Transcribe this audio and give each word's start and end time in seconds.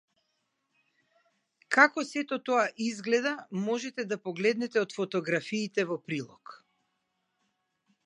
Како 1.75 2.05
сето 2.13 2.39
тоа 2.49 2.65
изгледа 2.87 3.35
можете 3.69 4.09
да 4.15 4.21
погледнете 4.27 4.85
од 4.87 4.99
фотографиите 4.99 5.89
во 5.93 6.03
прилог. 6.09 6.61